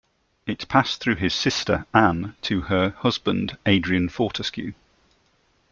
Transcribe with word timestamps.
It 0.47 0.67
passed 0.67 0.99
through 0.99 1.17
his 1.17 1.31
sister, 1.31 1.85
Anne, 1.93 2.35
to 2.41 2.61
her 2.61 2.95
husband-Adrian 2.97 4.09
Fortescue. 4.09 4.73